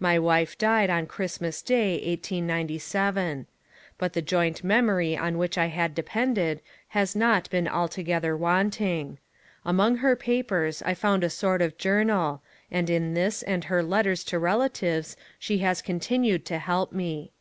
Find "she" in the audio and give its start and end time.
15.38-15.58